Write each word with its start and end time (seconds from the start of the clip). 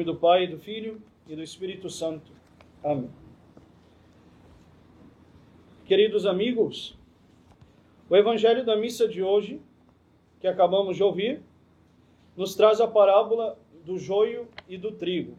Nome 0.00 0.12
do 0.14 0.18
Pai, 0.18 0.46
do 0.46 0.58
Filho 0.58 1.02
e 1.28 1.36
do 1.36 1.42
Espírito 1.42 1.90
Santo. 1.90 2.32
Amém. 2.82 3.10
Queridos 5.84 6.24
amigos, 6.24 6.96
o 8.08 8.16
Evangelho 8.16 8.64
da 8.64 8.76
missa 8.76 9.06
de 9.06 9.22
hoje, 9.22 9.60
que 10.40 10.46
acabamos 10.46 10.96
de 10.96 11.02
ouvir, 11.02 11.42
nos 12.34 12.54
traz 12.54 12.80
a 12.80 12.88
parábola 12.88 13.58
do 13.84 13.98
joio 13.98 14.48
e 14.66 14.78
do 14.78 14.90
trigo. 14.92 15.36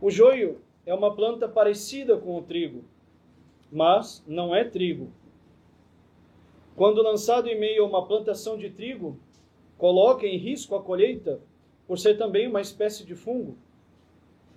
O 0.00 0.10
joio 0.10 0.60
é 0.84 0.92
uma 0.92 1.14
planta 1.14 1.48
parecida 1.48 2.16
com 2.16 2.36
o 2.36 2.42
trigo, 2.42 2.82
mas 3.70 4.24
não 4.26 4.52
é 4.52 4.64
trigo. 4.64 5.12
Quando 6.74 7.02
lançado 7.02 7.46
em 7.46 7.56
meio 7.56 7.84
a 7.84 7.86
uma 7.86 8.04
plantação 8.04 8.58
de 8.58 8.68
trigo, 8.68 9.16
coloca 9.78 10.26
em 10.26 10.38
risco 10.38 10.74
a 10.74 10.82
colheita 10.82 11.40
por 11.86 11.98
ser 11.98 12.16
também 12.16 12.48
uma 12.48 12.60
espécie 12.60 13.04
de 13.04 13.14
fungo 13.14 13.56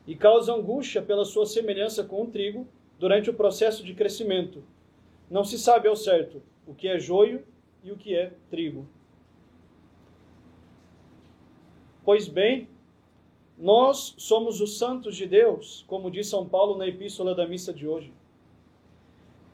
e 0.08 0.16
causa 0.16 0.54
angústia 0.54 1.02
pela 1.02 1.24
sua 1.24 1.46
semelhança 1.46 2.04
com 2.04 2.24
o 2.24 2.28
trigo 2.28 2.68
durante 2.98 3.30
o 3.30 3.34
processo 3.34 3.84
de 3.84 3.94
crescimento. 3.94 4.64
Não 5.30 5.44
se 5.44 5.60
sabe 5.60 5.88
ao 5.88 5.96
certo 5.96 6.42
o 6.66 6.74
que 6.74 6.88
é 6.88 7.00
joio 7.00 7.46
e 7.84 7.92
o 7.92 7.98
que 7.98 8.16
é 8.16 8.34
trigo. 8.50 8.88
Pois 12.04 12.28
bem, 12.28 12.68
nós 13.58 14.16
somos 14.18 14.62
os 14.62 14.78
santos 14.78 15.16
de 15.16 15.28
Deus, 15.28 15.84
como 15.88 16.10
diz 16.10 16.28
São 16.28 16.48
Paulo 16.48 16.78
na 16.78 16.88
epístola 16.88 17.36
da 17.36 17.46
missa 17.46 17.74
de 17.74 17.88
hoje. 17.88 18.12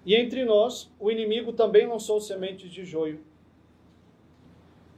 E 0.06 0.16
entre 0.16 0.46
nós, 0.46 0.90
o 1.00 1.12
inimigo 1.12 1.52
também 1.52 1.88
lançou 1.88 2.22
sementes 2.22 2.72
de 2.72 2.86
joio. 2.86 3.20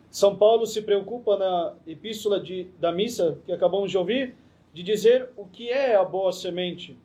São 0.09 0.35
Paulo 0.35 0.65
se 0.65 0.81
preocupa 0.81 1.37
na 1.37 1.75
epístola 1.85 2.39
de, 2.39 2.65
da 2.79 2.91
missa 2.91 3.39
que 3.45 3.51
acabamos 3.51 3.91
de 3.91 3.97
ouvir, 3.97 4.35
de 4.73 4.81
dizer 4.83 5.29
o 5.35 5.45
que 5.45 5.69
é 5.69 5.95
a 5.95 6.03
boa 6.03 6.31
semente. 6.31 6.97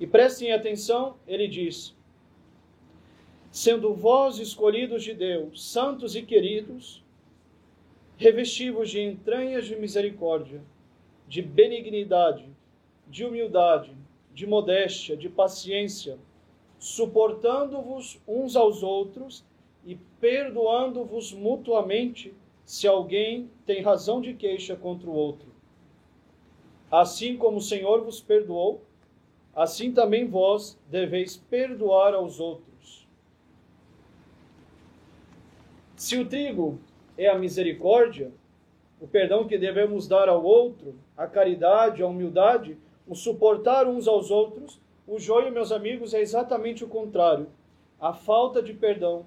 E 0.00 0.06
prestem 0.06 0.52
atenção, 0.52 1.16
ele 1.26 1.46
diz: 1.46 1.94
Sendo 3.50 3.94
vós 3.94 4.38
escolhidos 4.38 5.02
de 5.02 5.14
Deus, 5.14 5.70
santos 5.70 6.14
e 6.14 6.22
queridos, 6.22 7.02
revestivos 8.16 8.90
de 8.90 9.00
entranhas 9.00 9.66
de 9.66 9.76
misericórdia, 9.76 10.62
de 11.26 11.42
benignidade, 11.42 12.48
de 13.06 13.24
humildade, 13.24 13.96
de 14.32 14.46
modéstia, 14.46 15.16
de 15.16 15.28
paciência, 15.28 16.18
suportando-vos 16.78 18.20
uns 18.26 18.54
aos 18.54 18.82
outros 18.82 19.44
e 19.88 19.96
perdoando-vos 20.20 21.32
mutuamente 21.32 22.34
se 22.62 22.86
alguém 22.86 23.50
tem 23.64 23.80
razão 23.80 24.20
de 24.20 24.34
queixa 24.34 24.76
contra 24.76 25.08
o 25.08 25.14
outro. 25.14 25.48
Assim 26.90 27.38
como 27.38 27.56
o 27.56 27.62
Senhor 27.62 28.04
vos 28.04 28.20
perdoou, 28.20 28.82
assim 29.56 29.90
também 29.90 30.28
vós 30.28 30.78
deveis 30.90 31.38
perdoar 31.38 32.12
aos 32.12 32.38
outros. 32.38 33.08
Se 35.96 36.18
o 36.18 36.28
trigo 36.28 36.78
é 37.16 37.26
a 37.26 37.38
misericórdia, 37.38 38.30
o 39.00 39.08
perdão 39.08 39.48
que 39.48 39.56
devemos 39.56 40.06
dar 40.06 40.28
ao 40.28 40.44
outro, 40.44 40.96
a 41.16 41.26
caridade, 41.26 42.02
a 42.02 42.06
humildade, 42.06 42.76
o 43.06 43.14
suportar 43.14 43.88
uns 43.88 44.06
aos 44.06 44.30
outros, 44.30 44.78
o 45.06 45.18
joio, 45.18 45.50
meus 45.50 45.72
amigos, 45.72 46.12
é 46.12 46.20
exatamente 46.20 46.84
o 46.84 46.88
contrário. 46.88 47.46
A 47.98 48.12
falta 48.12 48.62
de 48.62 48.74
perdão, 48.74 49.24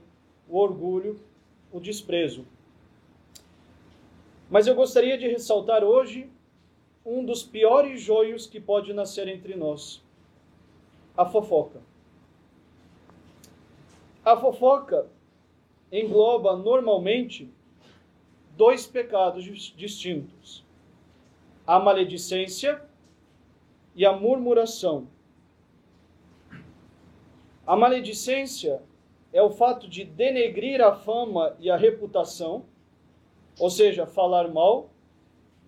o 0.47 0.57
orgulho, 0.57 1.19
o 1.72 1.79
desprezo. 1.79 2.46
Mas 4.50 4.68
eu 4.68 4.75
gostaria 4.75 5.18
de 5.18 5.28
ressaltar 5.28 5.84
hoje 5.84 6.29
um 7.06 7.24
dos 7.24 7.44
piores 7.44 8.02
joios 8.02 8.46
que 8.46 8.59
pode 8.59 8.94
nascer 8.94 9.28
entre 9.28 9.56
nós: 9.56 10.03
a 11.16 11.25
fofoca. 11.25 11.81
A 14.24 14.38
fofoca 14.38 15.07
engloba 15.91 16.56
normalmente 16.56 17.50
dois 18.56 18.85
pecados 18.85 19.44
distintos: 19.75 20.63
a 21.66 21.79
maledicência 21.79 22.81
e 23.96 24.06
a 24.06 24.13
murmuração. 24.13 25.08
A 27.66 27.75
maledicência 27.75 28.81
é 29.33 29.41
o 29.41 29.51
fato 29.51 29.87
de 29.87 30.03
denegrir 30.03 30.81
a 30.81 30.95
fama 30.95 31.55
e 31.59 31.69
a 31.69 31.77
reputação, 31.77 32.65
ou 33.59 33.69
seja, 33.69 34.05
falar 34.05 34.47
mal 34.49 34.89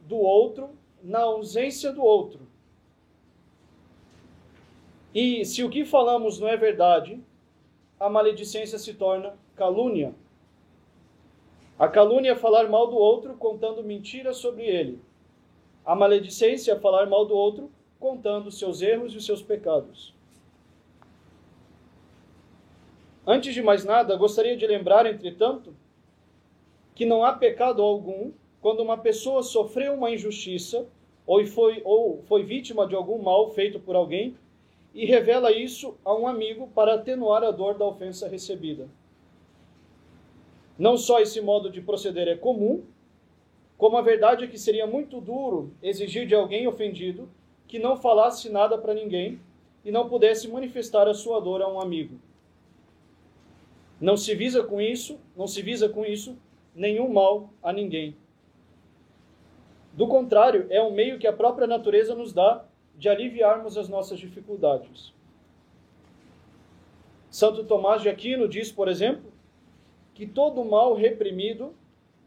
do 0.08 0.18
outro 0.18 0.70
na 1.02 1.20
ausência 1.20 1.92
do 1.92 2.04
outro. 2.04 2.42
E 5.14 5.46
se 5.46 5.64
o 5.64 5.70
que 5.70 5.86
falamos 5.86 6.40
não 6.40 6.48
é 6.48 6.58
verdade, 6.58 7.22
a 8.00 8.10
maledicência 8.10 8.80
se 8.80 8.94
torna 8.96 9.36
calúnia. 9.56 10.14
A 11.78 11.88
calúnia 11.88 12.32
é 12.32 12.36
falar 12.36 12.68
mal 12.68 12.88
do 12.88 12.98
outro 12.98 13.36
contando 13.36 13.84
mentiras 13.84 14.38
sobre 14.38 14.64
ele. 14.64 15.00
A 15.86 15.96
maledicência 15.96 16.74
é 16.74 16.80
falar 16.80 17.08
mal 17.08 17.26
do 17.26 17.36
outro 17.36 17.72
contando 18.00 18.52
seus 18.52 18.82
erros 18.82 19.14
e 19.14 19.22
seus 19.22 19.42
pecados. 19.42 20.14
Antes 23.26 23.54
de 23.54 23.62
mais 23.62 23.86
nada, 23.86 24.18
gostaria 24.18 24.58
de 24.58 24.68
lembrar, 24.68 25.06
entretanto, 25.06 25.74
que 26.94 27.06
não 27.06 27.24
há 27.24 27.32
pecado 27.32 27.82
algum 27.82 28.32
quando 28.62 28.82
uma 28.82 28.98
pessoa 28.98 29.42
sofreu 29.42 29.94
uma 29.94 30.12
injustiça 30.12 30.86
ou 31.26 31.46
foi, 31.46 31.82
ou 31.86 32.22
foi 32.24 32.44
vítima 32.44 32.86
de 32.86 32.96
algum 32.96 33.22
mal 33.22 33.50
feito 33.50 33.80
por 33.80 33.96
alguém 33.96 34.36
e 34.94 35.06
revela 35.06 35.52
isso 35.52 35.96
a 36.04 36.14
um 36.14 36.28
amigo 36.28 36.68
para 36.76 36.96
atenuar 36.96 37.44
a 37.44 37.52
dor 37.52 37.78
da 37.78 37.86
ofensa 37.86 38.28
recebida. 38.28 38.88
Não 40.78 40.98
só 40.98 41.20
esse 41.20 41.40
modo 41.40 41.70
de 41.70 41.82
proceder 41.82 42.28
é 42.28 42.36
comum, 42.36 42.84
como 43.78 43.98
a 43.98 44.02
verdade 44.02 44.44
é 44.44 44.48
que 44.48 44.58
seria 44.58 44.86
muito 44.86 45.22
duro 45.22 45.74
exigir 45.82 46.28
de 46.28 46.36
alguém 46.36 46.68
ofendido 46.68 47.30
que 47.68 47.80
não 47.80 47.96
falasse 47.96 48.50
nada 48.50 48.78
para 48.78 48.94
ninguém 48.94 49.40
e 49.84 49.92
não 49.92 50.10
pudesse 50.10 50.48
manifestar 50.48 51.08
a 51.08 51.14
sua 51.14 51.40
dor 51.40 51.62
a 51.62 51.68
um 51.68 51.80
amigo. 51.80 52.20
Não 54.04 54.18
se 54.18 54.36
visa 54.36 54.62
com 54.62 54.82
isso, 54.82 55.18
não 55.34 55.48
se 55.48 55.62
visa 55.62 55.88
com 55.88 56.04
isso 56.04 56.38
nenhum 56.76 57.08
mal 57.08 57.54
a 57.64 57.72
ninguém. 57.72 58.18
Do 59.94 60.10
contrário, 60.10 60.68
é 60.70 60.84
um 60.84 60.92
meio 60.92 61.18
que 61.18 61.26
a 61.26 61.32
própria 61.32 61.66
natureza 61.66 62.14
nos 62.14 62.34
dá 62.34 62.66
de 62.98 63.08
aliviarmos 63.08 63.78
as 63.78 63.88
nossas 63.88 64.20
dificuldades. 64.20 65.14
Santo 67.30 67.64
Tomás 67.64 68.02
de 68.02 68.10
Aquino 68.10 68.46
diz, 68.46 68.70
por 68.70 68.90
exemplo, 68.90 69.32
que 70.14 70.28
todo 70.28 70.66
mal 70.66 70.96
reprimido 70.96 71.74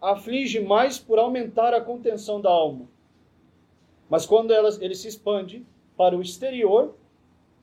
aflige 0.00 0.60
mais 0.60 0.98
por 0.98 1.18
aumentar 1.18 1.74
a 1.74 1.80
contenção 1.82 2.40
da 2.40 2.48
alma. 2.48 2.88
Mas 4.08 4.24
quando 4.24 4.50
ela, 4.50 4.70
ele 4.80 4.94
se 4.94 5.08
expande 5.08 5.62
para 5.94 6.16
o 6.16 6.22
exterior, 6.22 6.96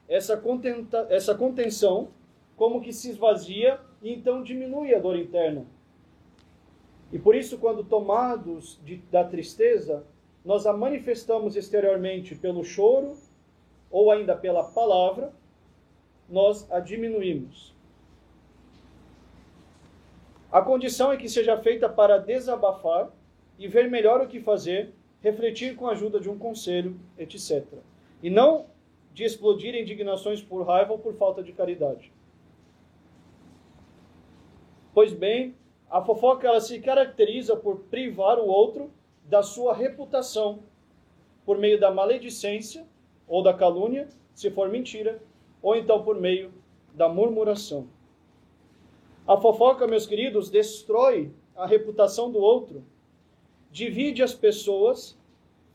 essa, 0.08 0.38
contenta, 0.38 1.08
essa 1.10 1.34
contenção 1.34 2.10
como 2.56 2.80
que 2.80 2.94
se 2.94 3.10
esvazia 3.10 3.82
e 4.04 4.14
então 4.14 4.44
diminui 4.44 4.94
a 4.94 5.00
dor 5.00 5.16
interna. 5.16 5.66
E 7.12 7.18
por 7.18 7.36
isso, 7.36 7.58
quando 7.58 7.84
tomados 7.84 8.80
de, 8.84 8.98
da 9.10 9.24
tristeza, 9.24 10.06
nós 10.44 10.68
a 10.68 10.74
manifestamos 10.74 11.56
exteriormente 11.56 12.36
pelo 12.36 12.64
choro 12.64 13.16
ou 13.90 14.12
ainda 14.12 14.36
pela 14.36 14.64
palavra, 14.64 15.32
nós 16.30 16.70
a 16.72 16.80
diminuímos. 16.80 17.74
A 20.52 20.62
condição 20.62 21.12
é 21.12 21.18
que 21.18 21.30
seja 21.30 21.58
feita 21.58 21.90
para 21.90 22.20
desabafar 22.20 23.12
e 23.58 23.68
ver 23.68 23.90
melhor 23.90 24.22
o 24.22 24.28
que 24.28 24.40
fazer, 24.40 24.94
refletir 25.22 25.76
com 25.76 25.88
a 25.88 25.92
ajuda 25.92 26.20
de 26.20 26.30
um 26.30 26.38
conselho, 26.38 27.00
etc. 27.18 27.66
E 28.22 28.30
não 28.30 28.68
de 29.14 29.24
explodir 29.24 29.76
indignações 29.76 30.44
por 30.44 30.64
raiva 30.64 30.92
ou 30.92 31.00
por 31.00 31.14
falta 31.16 31.42
de 31.42 31.54
caridade. 31.54 32.13
Pois 34.94 35.12
bem, 35.12 35.56
a 35.90 36.02
fofoca 36.02 36.48
ela 36.48 36.62
se 36.62 36.80
caracteriza 36.80 37.56
por 37.56 37.80
privar 37.90 38.38
o 38.40 38.46
outro 38.48 38.92
da 39.26 39.42
sua 39.42 39.74
reputação 39.74 40.60
por 41.46 41.58
meio 41.58 41.80
da 41.80 41.92
maledicência 41.92 42.86
ou 43.28 43.42
da 43.42 43.54
calúnia, 43.54 44.08
se 44.34 44.52
for 44.52 44.70
mentira, 44.70 45.22
ou 45.62 45.76
então 45.76 46.04
por 46.04 46.20
meio 46.20 46.54
da 46.94 47.10
murmuração. 47.10 47.88
A 49.28 49.38
fofoca, 49.38 49.88
meus 49.88 50.06
queridos, 50.06 50.50
destrói 50.50 51.32
a 51.56 51.66
reputação 51.66 52.32
do 52.32 52.40
outro, 52.40 52.84
divide 53.72 54.22
as 54.22 54.34
pessoas 54.34 55.18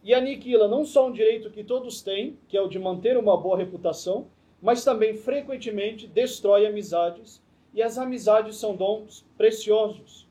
e 0.02 0.14
aniquila 0.14 0.68
não 0.68 0.84
só 0.84 1.08
um 1.08 1.12
direito 1.12 1.50
que 1.50 1.64
todos 1.64 2.02
têm, 2.02 2.38
que 2.46 2.56
é 2.56 2.60
o 2.60 2.68
de 2.68 2.78
manter 2.78 3.16
uma 3.16 3.36
boa 3.36 3.56
reputação, 3.56 4.28
mas 4.60 4.84
também 4.84 5.14
frequentemente 5.14 6.06
destrói 6.06 6.66
amizades 6.66 7.42
e 7.74 7.82
as 7.82 7.98
amizades 7.98 8.56
são 8.56 8.74
dons 8.74 9.24
preciosos. 9.36 10.26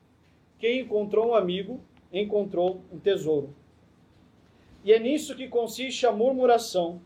Quem 0.60 0.82
encontrou 0.82 1.30
um 1.30 1.36
amigo, 1.36 1.80
encontrou 2.12 2.82
um 2.92 3.00
tesouro. 3.00 3.54
E 4.84 4.94
é 4.94 5.00
nisso 5.00 5.36
que 5.36 5.48
consiste 5.48 6.06
a 6.06 6.12
murmuração, 6.12 7.02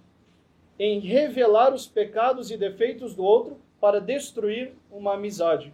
em 0.77 0.99
revelar 0.99 1.73
os 1.73 1.85
pecados 1.85 2.49
e 2.49 2.57
defeitos 2.57 3.13
do 3.13 3.23
outro 3.23 3.57
para 3.79 3.99
destruir 3.99 4.73
uma 4.91 5.13
amizade. 5.13 5.73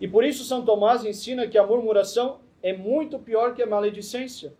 E 0.00 0.08
por 0.08 0.24
isso 0.24 0.44
São 0.44 0.64
Tomás 0.64 1.04
ensina 1.04 1.46
que 1.46 1.58
a 1.58 1.66
murmuração 1.66 2.38
é 2.62 2.72
muito 2.72 3.18
pior 3.18 3.54
que 3.54 3.62
a 3.62 3.66
maledicência, 3.66 4.52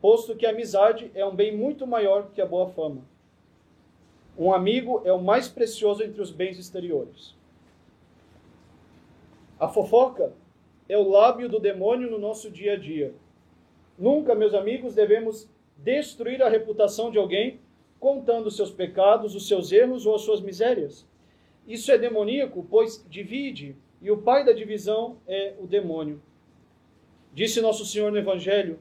posto 0.00 0.34
que 0.34 0.46
a 0.46 0.50
amizade 0.50 1.10
é 1.14 1.24
um 1.24 1.34
bem 1.34 1.56
muito 1.56 1.86
maior 1.86 2.30
que 2.34 2.40
a 2.40 2.46
boa 2.46 2.68
fama. 2.70 3.02
Um 4.36 4.52
amigo 4.52 5.02
é 5.04 5.12
o 5.12 5.20
mais 5.20 5.48
precioso 5.48 6.02
entre 6.02 6.20
os 6.20 6.30
bens 6.30 6.58
exteriores. 6.58 7.34
A 9.62 9.68
fofoca 9.68 10.32
é 10.88 10.98
o 10.98 11.08
lábio 11.08 11.48
do 11.48 11.60
demônio 11.60 12.10
no 12.10 12.18
nosso 12.18 12.50
dia 12.50 12.72
a 12.72 12.76
dia. 12.76 13.14
Nunca, 13.96 14.34
meus 14.34 14.54
amigos, 14.54 14.92
devemos 14.92 15.48
destruir 15.76 16.42
a 16.42 16.48
reputação 16.48 17.12
de 17.12 17.18
alguém 17.18 17.60
contando 18.00 18.50
seus 18.50 18.72
pecados, 18.72 19.36
os 19.36 19.46
seus 19.46 19.70
erros 19.70 20.04
ou 20.04 20.16
as 20.16 20.22
suas 20.22 20.40
misérias. 20.40 21.06
Isso 21.64 21.92
é 21.92 21.96
demoníaco, 21.96 22.66
pois 22.68 23.06
divide, 23.08 23.76
e 24.00 24.10
o 24.10 24.18
pai 24.18 24.44
da 24.44 24.52
divisão 24.52 25.18
é 25.28 25.54
o 25.60 25.64
demônio. 25.68 26.20
Disse 27.32 27.60
nosso 27.60 27.86
Senhor 27.86 28.10
no 28.10 28.18
Evangelho: 28.18 28.80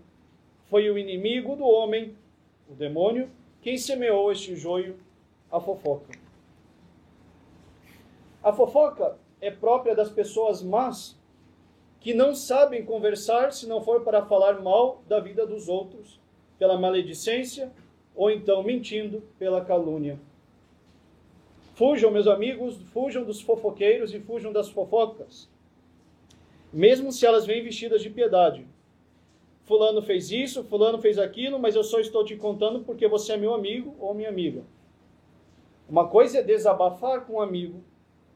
foi 0.66 0.90
o 0.90 0.98
inimigo 0.98 1.56
do 1.56 1.64
homem, 1.64 2.16
o 2.68 2.74
demônio, 2.74 3.30
quem 3.62 3.78
semeou 3.78 4.32
este 4.32 4.56
joio, 4.56 4.98
a 5.52 5.60
fofoca. 5.60 6.12
A 8.42 8.52
fofoca 8.52 9.20
é 9.42 9.50
própria 9.50 9.96
das 9.96 10.10
pessoas 10.10 10.62
más 10.62 11.20
que 12.00 12.14
não 12.14 12.34
sabem 12.34 12.86
conversar 12.86 13.52
se 13.52 13.68
não 13.68 13.82
for 13.82 14.02
para 14.02 14.26
falar 14.26 14.62
mal 14.62 15.04
da 15.08 15.20
vida 15.20 15.46
dos 15.46 15.68
outros, 15.68 16.20
pela 16.58 16.80
maledicência 16.80 17.72
ou 18.16 18.30
então 18.30 18.64
mentindo 18.64 19.24
pela 19.38 19.66
calúnia. 19.66 20.20
Fujam, 21.74 22.12
meus 22.12 22.28
amigos, 22.28 22.78
fujam 22.92 23.24
dos 23.24 23.42
fofoqueiros 23.42 24.14
e 24.14 24.20
fujam 24.20 24.52
das 24.54 24.70
fofocas. 24.70 25.50
Mesmo 26.72 27.12
se 27.12 27.26
elas 27.26 27.46
vêm 27.46 27.64
vestidas 27.64 28.02
de 28.02 28.10
piedade. 28.10 28.68
Fulano 29.64 30.02
fez 30.02 30.32
isso, 30.32 30.64
Fulano 30.64 31.00
fez 31.00 31.18
aquilo, 31.18 31.60
mas 31.60 31.76
eu 31.76 31.84
só 31.84 32.00
estou 32.00 32.24
te 32.26 32.36
contando 32.36 32.84
porque 32.84 33.08
você 33.08 33.34
é 33.34 33.38
meu 33.38 33.54
amigo 33.54 33.96
ou 34.00 34.14
minha 34.14 34.30
amiga. 34.30 34.64
Uma 35.88 36.08
coisa 36.08 36.40
é 36.40 36.44
desabafar 36.44 37.26
com 37.26 37.34
um 37.34 37.42
amigo, 37.42 37.84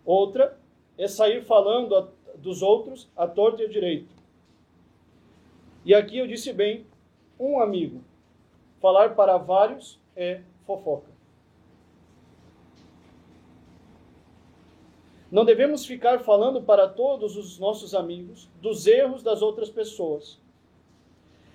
outra 0.04 0.58
é 0.97 1.07
sair 1.07 1.44
falando 1.44 1.95
a, 1.95 2.07
dos 2.38 2.62
outros 2.62 3.09
à 3.15 3.27
torta 3.27 3.62
e 3.62 3.65
à 3.65 3.69
direito. 3.69 4.13
E 5.83 5.94
aqui 5.94 6.18
eu 6.18 6.27
disse 6.27 6.51
bem, 6.51 6.86
um 7.39 7.59
amigo. 7.59 8.01
Falar 8.80 9.15
para 9.15 9.38
vários 9.38 10.00
é 10.15 10.42
fofoca. 10.65 11.15
Não 15.31 15.44
devemos 15.44 15.86
ficar 15.86 16.19
falando 16.19 16.62
para 16.62 16.88
todos 16.88 17.36
os 17.36 17.59
nossos 17.59 17.94
amigos 17.94 18.50
dos 18.62 18.88
erros 18.88 19.21
das 19.21 19.41
outras 19.41 19.69
pessoas. 19.69 20.39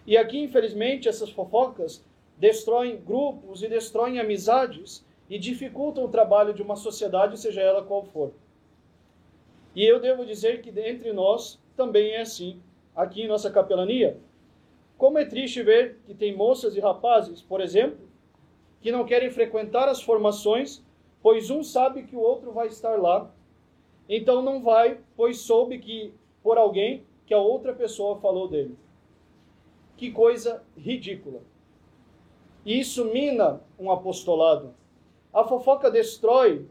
E 0.06 0.16
aqui, 0.16 0.38
infelizmente, 0.38 1.08
essas 1.08 1.30
fofocas 1.30 2.04
destroem 2.36 3.00
grupos 3.00 3.62
e 3.62 3.68
destroem 3.68 4.18
amizades 4.18 5.04
e 5.28 5.38
dificultam 5.38 6.04
o 6.04 6.08
trabalho 6.08 6.52
de 6.52 6.62
uma 6.62 6.76
sociedade, 6.76 7.38
seja 7.38 7.62
ela 7.62 7.82
qual 7.82 8.04
for. 8.04 8.32
E 9.74 9.84
eu 9.84 10.00
devo 10.00 10.24
dizer 10.24 10.60
que 10.62 10.70
entre 10.80 11.12
nós 11.12 11.60
também 11.76 12.12
é 12.12 12.22
assim, 12.22 12.60
aqui 12.94 13.22
em 13.22 13.28
nossa 13.28 13.50
capelania. 13.50 14.18
Como 14.98 15.18
é 15.18 15.24
triste 15.24 15.62
ver 15.62 16.00
que 16.04 16.14
tem 16.14 16.36
moças 16.36 16.76
e 16.76 16.80
rapazes, 16.80 17.40
por 17.40 17.60
exemplo, 17.60 18.08
que 18.80 18.92
não 18.92 19.04
querem 19.04 19.30
frequentar 19.30 19.88
as 19.88 20.02
formações, 20.02 20.82
pois 21.22 21.50
um 21.50 21.62
sabe 21.62 22.02
que 22.02 22.16
o 22.16 22.20
outro 22.20 22.52
vai 22.52 22.66
estar 22.66 22.96
lá 23.00 23.30
então 24.12 24.42
não 24.42 24.60
vai, 24.60 24.98
pois 25.16 25.38
soube 25.38 25.78
que 25.78 26.12
por 26.42 26.58
alguém 26.58 27.06
que 27.24 27.32
a 27.32 27.38
outra 27.38 27.72
pessoa 27.72 28.18
falou 28.18 28.48
dele. 28.48 28.76
Que 29.96 30.10
coisa 30.10 30.64
ridícula. 30.76 31.42
Isso 32.66 33.04
mina 33.04 33.62
um 33.78 33.88
apostolado. 33.88 34.74
A 35.32 35.44
fofoca 35.44 35.88
destrói, 35.88 36.66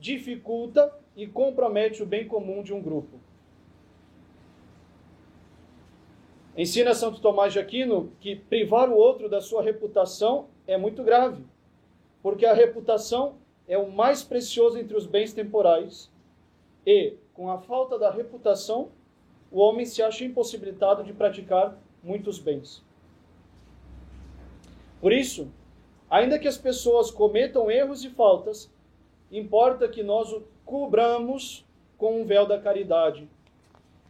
dificulta 0.00 0.92
e 1.16 1.26
compromete 1.26 2.02
o 2.02 2.06
bem 2.06 2.26
comum 2.26 2.62
de 2.62 2.72
um 2.72 2.80
grupo. 2.80 3.18
Ensina 6.56 6.94
Santo 6.94 7.20
Tomás 7.20 7.52
de 7.52 7.58
Aquino 7.58 8.12
que 8.20 8.36
privar 8.36 8.88
o 8.88 8.96
outro 8.96 9.28
da 9.28 9.40
sua 9.40 9.62
reputação 9.62 10.48
é 10.66 10.76
muito 10.76 11.02
grave, 11.02 11.44
porque 12.22 12.44
a 12.44 12.52
reputação 12.52 13.36
é 13.66 13.78
o 13.78 13.90
mais 13.90 14.22
precioso 14.22 14.78
entre 14.78 14.96
os 14.96 15.06
bens 15.06 15.32
temporais 15.32 16.10
e, 16.84 17.14
com 17.32 17.50
a 17.50 17.58
falta 17.58 17.98
da 17.98 18.10
reputação, 18.10 18.90
o 19.50 19.60
homem 19.60 19.86
se 19.86 20.02
acha 20.02 20.24
impossibilitado 20.24 21.02
de 21.04 21.12
praticar 21.12 21.78
muitos 22.02 22.38
bens. 22.38 22.84
Por 25.00 25.12
isso, 25.12 25.50
ainda 26.10 26.38
que 26.38 26.48
as 26.48 26.58
pessoas 26.58 27.10
cometam 27.10 27.70
erros 27.70 28.04
e 28.04 28.10
faltas, 28.10 28.70
importa 29.30 29.88
que 29.88 30.02
nós 30.02 30.34
cobramos 30.70 31.66
com 31.98 32.20
um 32.20 32.24
véu 32.24 32.46
da 32.46 32.56
caridade. 32.60 33.28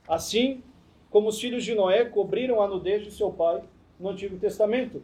Assim 0.06 0.62
como 1.08 1.30
os 1.30 1.40
filhos 1.40 1.64
de 1.64 1.74
Noé 1.74 2.04
cobriram 2.04 2.60
a 2.60 2.68
nudez 2.68 3.02
de 3.02 3.10
seu 3.10 3.32
pai 3.32 3.64
no 3.98 4.10
Antigo 4.10 4.38
Testamento. 4.38 5.02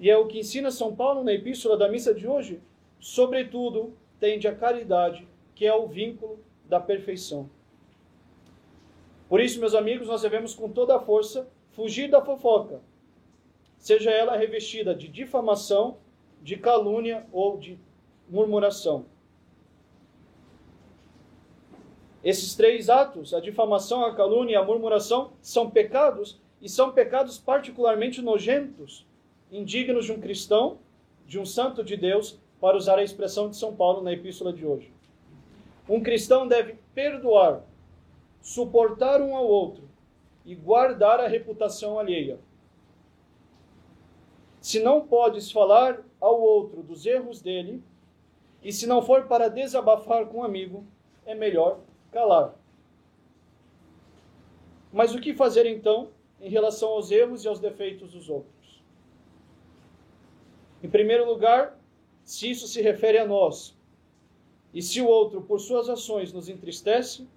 E 0.00 0.10
é 0.10 0.16
o 0.16 0.26
que 0.26 0.38
ensina 0.38 0.70
São 0.70 0.96
Paulo 0.96 1.22
na 1.22 1.34
epístola 1.34 1.76
da 1.76 1.86
missa 1.86 2.14
de 2.14 2.26
hoje. 2.26 2.62
Sobretudo, 2.98 3.92
tende 4.18 4.48
a 4.48 4.54
caridade, 4.54 5.28
que 5.54 5.66
é 5.66 5.74
o 5.74 5.86
vínculo 5.86 6.38
da 6.64 6.80
perfeição. 6.80 7.50
Por 9.28 9.38
isso, 9.38 9.60
meus 9.60 9.74
amigos, 9.74 10.08
nós 10.08 10.22
devemos 10.22 10.54
com 10.54 10.70
toda 10.70 10.96
a 10.96 11.00
força 11.00 11.46
fugir 11.72 12.08
da 12.08 12.24
fofoca, 12.24 12.80
seja 13.78 14.10
ela 14.10 14.34
revestida 14.34 14.94
de 14.94 15.08
difamação, 15.08 15.98
de 16.40 16.56
calúnia 16.56 17.26
ou 17.32 17.58
de 17.58 17.78
murmuração. 18.30 19.04
Esses 22.26 22.56
três 22.56 22.90
atos, 22.90 23.32
a 23.32 23.38
difamação, 23.38 24.04
a 24.04 24.12
calúnia 24.12 24.54
e 24.54 24.56
a 24.56 24.64
murmuração, 24.64 25.34
são 25.40 25.70
pecados 25.70 26.40
e 26.60 26.68
são 26.68 26.90
pecados 26.90 27.38
particularmente 27.38 28.20
nojentos, 28.20 29.06
indignos 29.48 30.06
de 30.06 30.10
um 30.10 30.20
cristão, 30.20 30.80
de 31.24 31.38
um 31.38 31.46
santo 31.46 31.84
de 31.84 31.96
Deus, 31.96 32.36
para 32.60 32.76
usar 32.76 32.98
a 32.98 33.04
expressão 33.04 33.48
de 33.48 33.56
São 33.56 33.76
Paulo 33.76 34.02
na 34.02 34.12
epístola 34.12 34.52
de 34.52 34.66
hoje. 34.66 34.92
Um 35.88 36.02
cristão 36.02 36.48
deve 36.48 36.76
perdoar, 36.92 37.62
suportar 38.40 39.22
um 39.22 39.36
ao 39.36 39.46
outro 39.46 39.88
e 40.44 40.52
guardar 40.56 41.20
a 41.20 41.28
reputação 41.28 41.96
alheia. 41.96 42.40
Se 44.60 44.80
não 44.80 45.06
podes 45.06 45.52
falar 45.52 46.02
ao 46.20 46.40
outro 46.40 46.82
dos 46.82 47.06
erros 47.06 47.40
dele, 47.40 47.80
e 48.64 48.72
se 48.72 48.84
não 48.84 49.00
for 49.00 49.28
para 49.28 49.46
desabafar 49.46 50.26
com 50.26 50.38
um 50.38 50.44
amigo, 50.44 50.84
é 51.24 51.32
melhor 51.32 51.78
calar. 52.16 52.54
Mas 54.90 55.14
o 55.14 55.20
que 55.20 55.34
fazer 55.34 55.66
então 55.66 56.08
em 56.40 56.48
relação 56.48 56.88
aos 56.88 57.10
erros 57.10 57.44
e 57.44 57.48
aos 57.48 57.60
defeitos 57.60 58.12
dos 58.12 58.30
outros? 58.30 58.82
Em 60.82 60.88
primeiro 60.88 61.26
lugar, 61.26 61.78
se 62.24 62.50
isso 62.50 62.66
se 62.66 62.80
refere 62.80 63.18
a 63.18 63.26
nós, 63.26 63.76
e 64.72 64.80
se 64.80 65.02
o 65.02 65.06
outro, 65.06 65.42
por 65.42 65.60
suas 65.60 65.90
ações, 65.90 66.32
nos 66.32 66.48
entristece, 66.48 67.28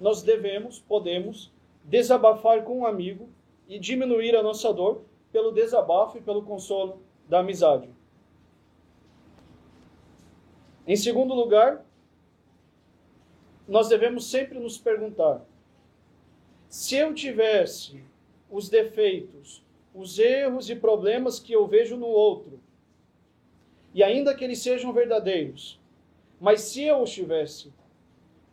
nós 0.00 0.22
devemos, 0.22 0.78
podemos, 0.78 1.52
desabafar 1.84 2.64
com 2.64 2.78
um 2.78 2.86
amigo 2.86 3.28
e 3.68 3.78
diminuir 3.78 4.34
a 4.34 4.42
nossa 4.42 4.72
dor 4.72 5.02
pelo 5.30 5.52
desabafo 5.52 6.16
e 6.16 6.22
pelo 6.22 6.42
consolo 6.42 7.02
da 7.28 7.40
amizade. 7.40 7.90
Em 10.86 10.96
segundo 10.96 11.34
lugar, 11.34 11.84
nós 13.68 13.88
devemos 13.88 14.24
sempre 14.30 14.58
nos 14.58 14.78
perguntar: 14.78 15.44
se 16.68 16.96
eu 16.96 17.14
tivesse 17.14 18.02
os 18.50 18.70
defeitos, 18.70 19.62
os 19.94 20.18
erros 20.18 20.70
e 20.70 20.74
problemas 20.74 21.38
que 21.38 21.52
eu 21.52 21.66
vejo 21.66 21.96
no 21.96 22.06
outro, 22.06 22.58
e 23.92 24.02
ainda 24.02 24.34
que 24.34 24.42
eles 24.42 24.60
sejam 24.60 24.92
verdadeiros, 24.92 25.78
mas 26.40 26.62
se 26.62 26.82
eu 26.82 27.04
estivesse, 27.04 27.72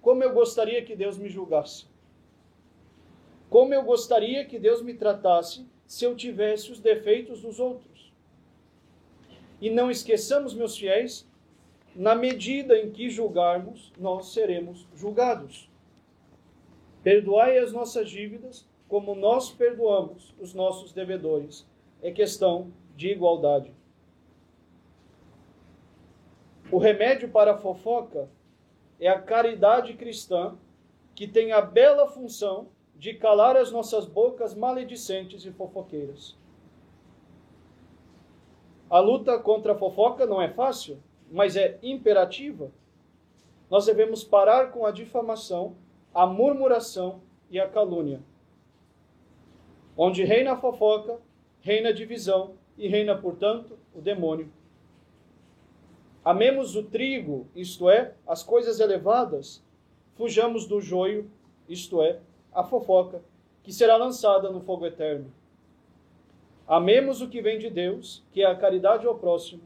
como 0.01 0.23
eu 0.23 0.33
gostaria 0.33 0.83
que 0.83 0.95
Deus 0.95 1.17
me 1.17 1.29
julgasse? 1.29 1.85
Como 3.49 3.73
eu 3.73 3.83
gostaria 3.83 4.43
que 4.43 4.59
Deus 4.59 4.81
me 4.81 4.93
tratasse 4.93 5.65
se 5.87 6.03
eu 6.03 6.15
tivesse 6.15 6.71
os 6.71 6.79
defeitos 6.79 7.41
dos 7.41 7.59
outros? 7.59 8.11
E 9.61 9.69
não 9.69 9.89
esqueçamos, 9.89 10.53
meus 10.53 10.77
fiéis, 10.77 11.25
na 11.95 12.13
medida 12.13 12.77
em 12.77 12.91
que 12.91 13.09
julgarmos, 13.09 13.93
nós 13.97 14.33
seremos 14.33 14.85
julgados. 14.93 15.69
Perdoai 17.01 17.57
as 17.57 17.71
nossas 17.71 18.09
dívidas, 18.09 18.67
como 18.89 19.15
nós 19.15 19.49
perdoamos 19.49 20.35
os 20.39 20.53
nossos 20.53 20.91
devedores. 20.91 21.65
é 22.01 22.11
questão 22.11 22.71
de 22.95 23.09
igualdade. 23.09 23.73
O 26.71 26.77
remédio 26.77 27.29
para 27.29 27.53
a 27.53 27.57
fofoca 27.57 28.29
é 28.99 29.07
a 29.07 29.19
caridade 29.19 29.93
cristã, 29.93 30.55
que 31.15 31.27
tem 31.27 31.51
a 31.51 31.61
bela 31.61 32.07
função 32.07 32.67
de 32.95 33.13
calar 33.13 33.55
as 33.55 33.71
nossas 33.71 34.05
bocas 34.05 34.53
maledicentes 34.53 35.45
e 35.45 35.51
fofoqueiras. 35.51 36.37
A 38.89 38.99
luta 38.99 39.39
contra 39.39 39.73
a 39.73 39.77
fofoca 39.77 40.25
não 40.25 40.41
é 40.41 40.49
fácil, 40.49 41.01
mas 41.31 41.55
é 41.55 41.77
imperativa. 41.81 42.71
Nós 43.69 43.85
devemos 43.85 44.23
parar 44.23 44.71
com 44.71 44.85
a 44.85 44.91
difamação, 44.91 45.75
a 46.13 46.25
murmuração 46.25 47.21
e 47.49 47.59
a 47.59 47.67
calúnia. 47.67 48.21
Onde 49.97 50.23
reina 50.23 50.53
a 50.53 50.57
fofoca, 50.57 51.19
reina 51.61 51.89
a 51.89 51.93
divisão 51.93 52.53
e 52.77 52.87
reina, 52.87 53.17
portanto, 53.17 53.77
o 53.93 54.01
demônio. 54.01 54.51
Amemos 56.23 56.75
o 56.75 56.83
trigo, 56.83 57.47
isto 57.55 57.89
é, 57.89 58.13
as 58.27 58.43
coisas 58.43 58.79
elevadas, 58.79 59.63
fujamos 60.15 60.65
do 60.65 60.81
joio, 60.81 61.29
isto 61.69 62.01
é, 62.01 62.19
a 62.51 62.63
fofoca, 62.63 63.21
que 63.63 63.71
será 63.71 63.95
lançada 63.95 64.49
no 64.49 64.59
fogo 64.59 64.85
eterno. 64.85 65.31
Amemos 66.67 67.21
o 67.21 67.29
que 67.29 67.41
vem 67.41 67.59
de 67.59 67.69
Deus, 67.69 68.23
que 68.31 68.41
é 68.41 68.45
a 68.45 68.55
caridade 68.55 69.05
ao 69.05 69.15
próximo, 69.15 69.61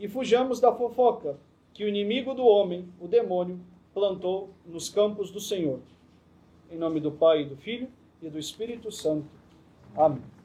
e 0.00 0.08
fujamos 0.08 0.58
da 0.58 0.72
fofoca 0.72 1.38
que 1.74 1.84
o 1.84 1.88
inimigo 1.88 2.32
do 2.32 2.44
homem, 2.46 2.88
o 2.98 3.06
demônio, 3.06 3.60
plantou 3.92 4.48
nos 4.64 4.88
campos 4.88 5.30
do 5.30 5.38
Senhor. 5.38 5.80
Em 6.70 6.78
nome 6.78 7.00
do 7.00 7.12
Pai, 7.12 7.44
do 7.44 7.56
Filho 7.56 7.88
e 8.22 8.30
do 8.30 8.38
Espírito 8.38 8.90
Santo. 8.90 9.28
Amém. 9.94 10.39